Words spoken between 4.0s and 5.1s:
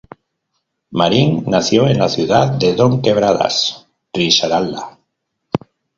Risaralda.